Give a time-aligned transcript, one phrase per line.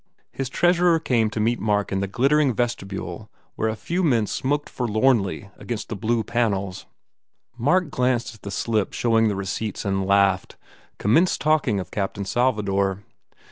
[0.31, 4.25] His treasurer came to meet Mark in the glitter ing vestibule where a few men
[4.25, 6.85] smoked forlornly 289 THE FAIR REWARDS against the blue panels.
[7.55, 10.57] Mark glanced at the slip showing the receipts and laughed,
[10.97, 13.03] commenced talking of "Captain Salvador."